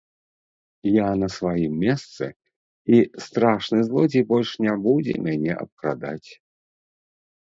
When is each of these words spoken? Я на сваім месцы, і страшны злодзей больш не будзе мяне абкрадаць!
Я 0.91 1.09
на 1.23 1.27
сваім 1.37 1.73
месцы, 1.83 2.25
і 2.95 3.01
страшны 3.27 3.77
злодзей 3.91 4.23
больш 4.33 4.49
не 4.65 4.73
будзе 4.87 5.15
мяне 5.27 5.53
абкрадаць! 5.65 6.29